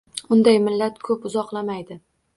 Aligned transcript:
Unday 0.35 0.57
millat 0.63 0.97
koʻp 1.09 1.29
uzoqlamaydi 1.31 2.03